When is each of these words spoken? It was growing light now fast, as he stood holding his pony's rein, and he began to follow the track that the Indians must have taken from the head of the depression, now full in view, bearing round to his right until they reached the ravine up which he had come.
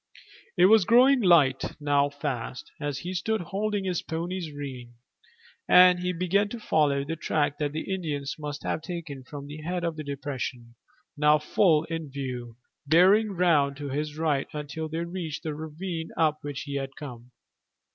It 0.57 0.65
was 0.65 0.83
growing 0.83 1.21
light 1.21 1.79
now 1.79 2.09
fast, 2.09 2.71
as 2.81 2.97
he 2.97 3.13
stood 3.13 3.39
holding 3.39 3.83
his 3.83 4.01
pony's 4.01 4.51
rein, 4.51 4.95
and 5.69 5.99
he 5.99 6.11
began 6.11 6.49
to 6.49 6.59
follow 6.59 7.03
the 7.05 7.15
track 7.15 7.59
that 7.59 7.71
the 7.71 7.81
Indians 7.93 8.35
must 8.39 8.63
have 8.63 8.81
taken 8.81 9.23
from 9.23 9.45
the 9.45 9.61
head 9.61 9.83
of 9.83 9.97
the 9.97 10.03
depression, 10.03 10.73
now 11.15 11.37
full 11.37 11.83
in 11.83 12.09
view, 12.09 12.57
bearing 12.87 13.33
round 13.33 13.77
to 13.77 13.89
his 13.89 14.17
right 14.17 14.47
until 14.53 14.89
they 14.89 15.05
reached 15.05 15.43
the 15.43 15.53
ravine 15.53 16.09
up 16.17 16.39
which 16.41 16.61
he 16.61 16.77
had 16.77 16.95
come. 16.97 17.29